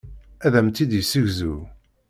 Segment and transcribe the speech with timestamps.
[0.45, 1.55] Ad am-tt-id-yessegzu.